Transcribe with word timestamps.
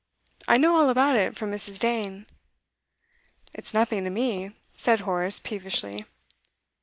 I 0.47 0.57
know 0.57 0.77
all 0.77 0.89
about 0.89 1.15
it 1.15 1.35
from 1.35 1.51
Mrs. 1.51 1.79
Dane.' 1.79 2.25
'It's 3.53 3.71
nothing 3.71 4.03
to 4.05 4.09
me,' 4.09 4.55
said 4.73 5.01
Horace 5.01 5.39
peevishly. 5.39 6.05